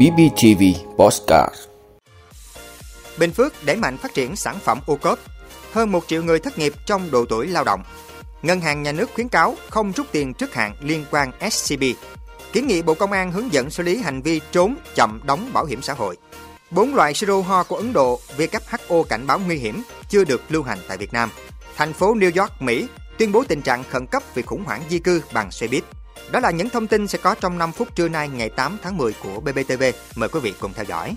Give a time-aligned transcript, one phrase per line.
[0.00, 0.62] BBTV
[0.96, 1.54] Postcard
[3.18, 5.18] Bình Phước đẩy mạnh phát triển sản phẩm ô cốp.
[5.72, 7.82] Hơn 1 triệu người thất nghiệp trong độ tuổi lao động.
[8.42, 11.82] Ngân hàng nhà nước khuyến cáo không rút tiền trước hạn liên quan SCB.
[12.52, 15.64] Kiến nghị Bộ Công an hướng dẫn xử lý hành vi trốn chậm đóng bảo
[15.64, 16.16] hiểm xã hội.
[16.70, 20.62] Bốn loại siro ho của Ấn Độ WHO cảnh báo nguy hiểm chưa được lưu
[20.62, 21.30] hành tại Việt Nam.
[21.76, 22.86] Thành phố New York, Mỹ
[23.18, 25.84] tuyên bố tình trạng khẩn cấp vì khủng hoảng di cư bằng xe buýt.
[26.32, 28.96] Đó là những thông tin sẽ có trong 5 phút trưa nay ngày 8 tháng
[28.96, 29.82] 10 của BBTV.
[30.14, 31.16] Mời quý vị cùng theo dõi.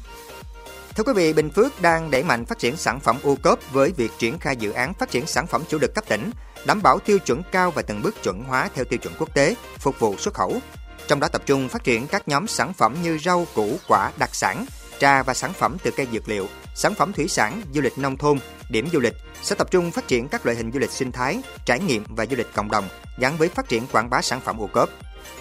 [0.95, 3.91] Thưa quý vị, Bình Phước đang đẩy mạnh phát triển sản phẩm ô cốp với
[3.97, 6.31] việc triển khai dự án phát triển sản phẩm chủ lực cấp tỉnh,
[6.65, 9.55] đảm bảo tiêu chuẩn cao và từng bước chuẩn hóa theo tiêu chuẩn quốc tế,
[9.79, 10.59] phục vụ xuất khẩu.
[11.07, 14.35] Trong đó tập trung phát triển các nhóm sản phẩm như rau, củ, quả, đặc
[14.35, 14.65] sản,
[14.99, 18.17] trà và sản phẩm từ cây dược liệu, sản phẩm thủy sản, du lịch nông
[18.17, 18.37] thôn,
[18.73, 21.41] điểm du lịch sẽ tập trung phát triển các loại hình du lịch sinh thái,
[21.65, 22.87] trải nghiệm và du lịch cộng đồng
[23.17, 24.89] gắn với phát triển quảng bá sản phẩm ô cốp.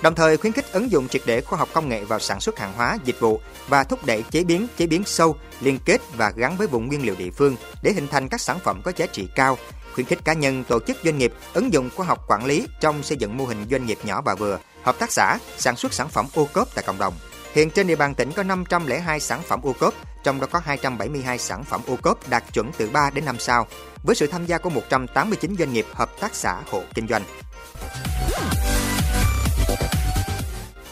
[0.03, 2.59] Đồng thời khuyến khích ứng dụng triệt để khoa học công nghệ vào sản xuất
[2.59, 6.33] hàng hóa, dịch vụ và thúc đẩy chế biến, chế biến sâu, liên kết và
[6.37, 9.07] gắn với vùng nguyên liệu địa phương để hình thành các sản phẩm có giá
[9.07, 9.59] trị cao,
[9.95, 13.03] khuyến khích cá nhân, tổ chức doanh nghiệp ứng dụng khoa học quản lý trong
[13.03, 16.09] xây dựng mô hình doanh nghiệp nhỏ và vừa, hợp tác xã sản xuất sản
[16.09, 17.15] phẩm ô cốp tại cộng đồng.
[17.53, 21.39] Hiện trên địa bàn tỉnh có 502 sản phẩm ô cốp, trong đó có 272
[21.39, 23.67] sản phẩm ô cốp đạt chuẩn từ 3 đến 5 sao,
[24.03, 27.23] với sự tham gia của 189 doanh nghiệp hợp tác xã hộ kinh doanh.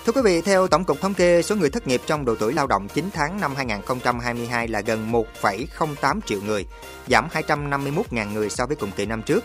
[0.06, 2.52] Thưa quý vị, theo Tổng cục Thống kê, số người thất nghiệp trong độ tuổi
[2.52, 6.66] lao động 9 tháng năm 2022 là gần 1,08 triệu người,
[7.08, 9.44] giảm 251.000 người so với cùng kỳ năm trước.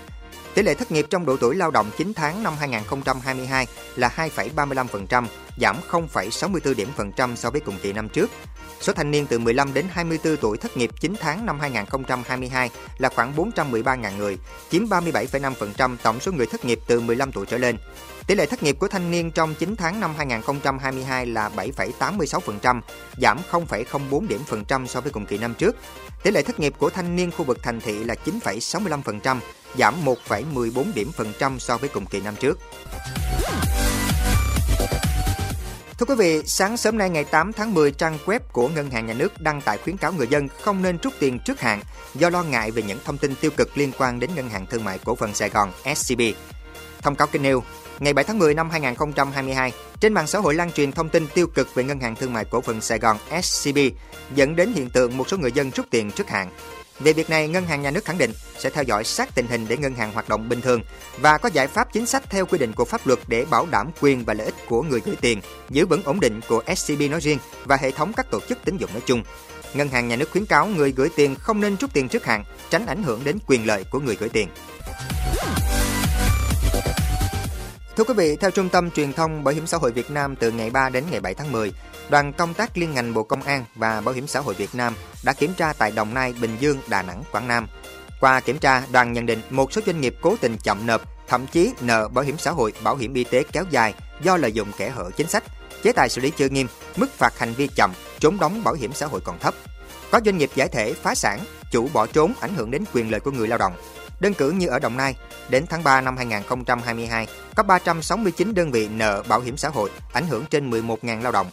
[0.53, 5.25] Tỷ lệ thất nghiệp trong độ tuổi lao động 9 tháng năm 2022 là 2,35%,
[5.57, 8.31] giảm 0,64 điểm phần trăm so với cùng kỳ năm trước.
[8.81, 13.09] Số thanh niên từ 15 đến 24 tuổi thất nghiệp 9 tháng năm 2022 là
[13.09, 14.37] khoảng 413.000 người,
[14.69, 17.77] chiếm 37,5% tổng số người thất nghiệp từ 15 tuổi trở lên.
[18.27, 22.81] Tỷ lệ thất nghiệp của thanh niên trong 9 tháng năm 2022 là 7,86%,
[23.17, 25.75] giảm 0,04 điểm phần trăm so với cùng kỳ năm trước.
[26.23, 29.39] Tỷ lệ thất nghiệp của thanh niên khu vực thành thị là 9,65%,
[29.77, 32.59] giảm 1,14 điểm phần trăm so với cùng kỳ năm trước.
[35.97, 39.05] Thưa quý vị, sáng sớm nay ngày 8 tháng 10, trang web của Ngân hàng
[39.05, 41.81] Nhà nước đăng tải khuyến cáo người dân không nên rút tiền trước hạn
[42.15, 44.83] do lo ngại về những thông tin tiêu cực liên quan đến Ngân hàng Thương
[44.83, 46.21] mại Cổ phần Sài Gòn SCB.
[47.01, 47.63] Thông cáo kênh nêu,
[47.99, 51.47] ngày 7 tháng 10 năm 2022, trên mạng xã hội lan truyền thông tin tiêu
[51.47, 53.77] cực về Ngân hàng Thương mại Cổ phần Sài Gòn SCB,
[54.35, 56.49] dẫn đến hiện tượng một số người dân rút tiền trước hạn.
[56.99, 59.65] Về việc này, Ngân hàng Nhà nước khẳng định sẽ theo dõi sát tình hình
[59.67, 60.81] để ngân hàng hoạt động bình thường
[61.19, 63.91] và có giải pháp chính sách theo quy định của pháp luật để bảo đảm
[64.01, 67.19] quyền và lợi ích của người gửi tiền, giữ vững ổn định của SCB nói
[67.19, 69.23] riêng và hệ thống các tổ chức tín dụng nói chung.
[69.73, 72.43] Ngân hàng Nhà nước khuyến cáo người gửi tiền không nên rút tiền trước hạn,
[72.69, 74.47] tránh ảnh hưởng đến quyền lợi của người gửi tiền.
[77.97, 80.51] Thưa quý vị, theo Trung tâm Truyền thông Bảo hiểm xã hội Việt Nam từ
[80.51, 81.73] ngày 3 đến ngày 7 tháng 10,
[82.09, 84.95] đoàn công tác liên ngành Bộ Công an và Bảo hiểm xã hội Việt Nam
[85.23, 87.67] đã kiểm tra tại Đồng Nai, Bình Dương, Đà Nẵng, Quảng Nam.
[88.19, 91.47] Qua kiểm tra, đoàn nhận định một số doanh nghiệp cố tình chậm nộp, thậm
[91.47, 94.71] chí nợ bảo hiểm xã hội, bảo hiểm y tế kéo dài do lợi dụng
[94.77, 95.43] kẻ hở chính sách,
[95.83, 98.93] chế tài xử lý chưa nghiêm, mức phạt hành vi chậm, trốn đóng bảo hiểm
[98.93, 99.53] xã hội còn thấp.
[100.11, 101.39] Có doanh nghiệp giải thể phá sản,
[101.71, 103.73] chủ bỏ trốn ảnh hưởng đến quyền lợi của người lao động.
[104.19, 105.15] Đơn cử như ở Đồng Nai,
[105.49, 110.27] đến tháng 3 năm 2022, có 369 đơn vị nợ bảo hiểm xã hội, ảnh
[110.27, 111.47] hưởng trên 11.000 lao động.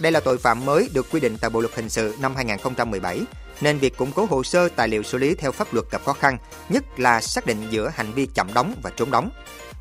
[0.00, 3.20] Đây là tội phạm mới được quy định tại Bộ luật hình sự năm 2017,
[3.60, 6.12] nên việc củng cố hồ sơ tài liệu xử lý theo pháp luật gặp khó
[6.12, 6.38] khăn,
[6.68, 9.30] nhất là xác định giữa hành vi chậm đóng và trốn đóng.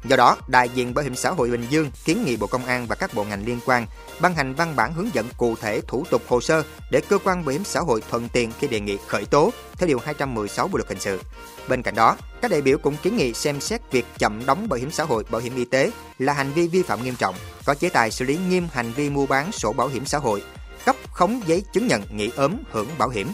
[0.04, 2.88] Do đó, đại diện Bảo hiểm xã hội Bình Dương kiến nghị Bộ Công an
[2.88, 3.86] và các bộ ngành liên quan
[4.20, 7.46] ban hành văn bản hướng dẫn cụ thể thủ tục hồ sơ để cơ quan
[7.46, 10.78] bảo hiểm xã hội thuận tiện khi đề nghị khởi tố theo điều 216 Bộ
[10.78, 11.22] luật hình sự.
[11.68, 14.80] Bên cạnh đó, các đại biểu cũng kiến nghị xem xét việc chậm đóng bảo
[14.80, 17.36] hiểm xã hội, bảo hiểm y tế là hành vi vi phạm nghiêm trọng,
[17.66, 20.44] có chế tài xử lý nghiêm hành vi mua bán sổ bảo hiểm xã hội,
[20.86, 23.28] cấp khống giấy chứng nhận nghỉ ốm hưởng bảo hiểm.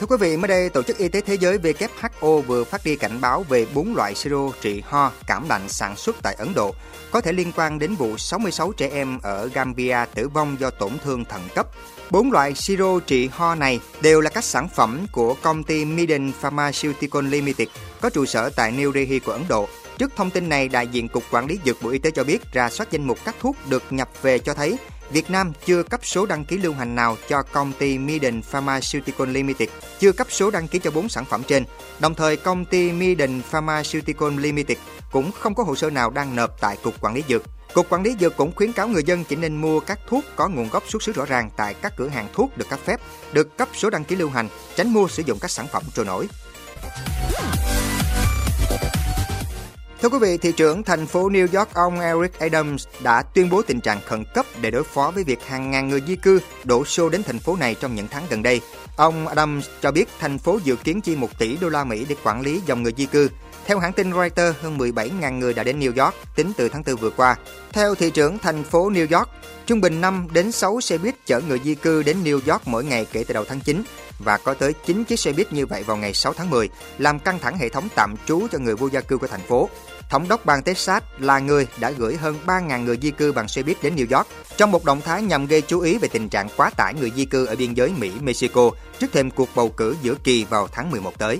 [0.00, 2.96] Thưa quý vị, mới đây Tổ chức Y tế Thế giới WHO vừa phát đi
[2.96, 6.74] cảnh báo về bốn loại siro trị ho, cảm lạnh sản xuất tại Ấn Độ
[7.10, 10.92] có thể liên quan đến vụ 66 trẻ em ở Gambia tử vong do tổn
[11.04, 11.66] thương thận cấp.
[12.10, 16.32] Bốn loại siro trị ho này đều là các sản phẩm của công ty Miden
[16.40, 17.68] Pharmaceutical Limited
[18.00, 19.68] có trụ sở tại New Delhi của Ấn Độ.
[19.98, 22.52] Trước thông tin này, đại diện Cục Quản lý Dược Bộ Y tế cho biết
[22.52, 24.76] ra soát danh mục các thuốc được nhập về cho thấy
[25.10, 29.28] Việt Nam chưa cấp số đăng ký lưu hành nào cho công ty Miden Pharmaceutical
[29.28, 29.68] Limited,
[29.98, 31.64] chưa cấp số đăng ký cho 4 sản phẩm trên.
[31.98, 34.78] Đồng thời, công ty Miden Pharmaceutical Limited
[35.12, 37.42] cũng không có hồ sơ nào đang nộp tại Cục Quản lý Dược.
[37.74, 40.48] Cục Quản lý Dược cũng khuyến cáo người dân chỉ nên mua các thuốc có
[40.48, 43.00] nguồn gốc xuất xứ rõ ràng tại các cửa hàng thuốc được cấp phép,
[43.32, 46.04] được cấp số đăng ký lưu hành, tránh mua sử dụng các sản phẩm trôi
[46.04, 46.28] nổi.
[50.06, 53.62] Thưa quý vị, thị trưởng thành phố New York ông Eric Adams đã tuyên bố
[53.62, 56.84] tình trạng khẩn cấp để đối phó với việc hàng ngàn người di cư đổ
[56.84, 58.60] xô đến thành phố này trong những tháng gần đây.
[58.96, 62.16] Ông Adams cho biết thành phố dự kiến chi 1 tỷ đô la Mỹ để
[62.24, 63.28] quản lý dòng người di cư.
[63.66, 66.96] Theo hãng tin Reuters, hơn 17.000 người đã đến New York tính từ tháng 4
[66.96, 67.36] vừa qua.
[67.72, 69.28] Theo thị trưởng thành phố New York,
[69.66, 72.84] trung bình 5 đến 6 xe buýt chở người di cư đến New York mỗi
[72.84, 73.82] ngày kể từ đầu tháng 9
[74.18, 76.68] và có tới 9 chiếc xe buýt như vậy vào ngày 6 tháng 10,
[76.98, 79.68] làm căng thẳng hệ thống tạm trú cho người vô gia cư của thành phố.
[80.10, 83.62] Thống đốc bang Texas là người đã gửi hơn 3.000 người di cư bằng xe
[83.62, 86.48] buýt đến New York trong một động thái nhằm gây chú ý về tình trạng
[86.56, 90.14] quá tải người di cư ở biên giới Mỹ-Mexico trước thêm cuộc bầu cử giữa
[90.24, 91.38] kỳ vào tháng 11 tới.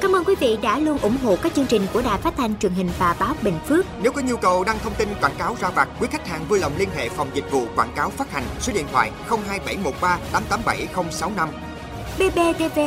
[0.00, 2.58] Cảm ơn quý vị đã luôn ủng hộ các chương trình của Đài Phát thanh
[2.58, 3.86] truyền hình và báo Bình Phước.
[4.02, 6.58] Nếu có nhu cầu đăng thông tin quảng cáo ra vặt, quý khách hàng vui
[6.58, 11.48] lòng liên hệ phòng dịch vụ quảng cáo phát hành số điện thoại 02713 887065.
[12.18, 12.80] BBTV,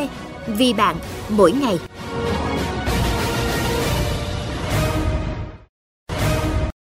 [0.48, 0.96] vì bạn,
[1.30, 1.80] mỗi ngày.